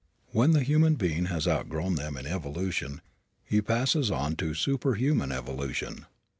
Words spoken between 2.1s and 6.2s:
in evolution he passes on to superhuman evolution.